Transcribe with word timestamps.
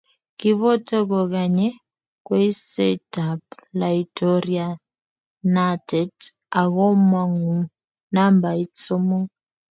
Kiboto 0.39 0.97
kokanye 1.11 1.67
kweisetab 2.25 3.41
laitorianatet 3.79 6.17
akomong'u 6.61 7.55
nambait 8.15 8.71
somok. 8.85 9.29